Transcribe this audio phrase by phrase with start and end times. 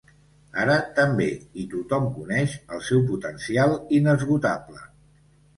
[0.61, 1.27] Ara també
[1.63, 4.83] i tothom coneix el seu potencial inesgotable.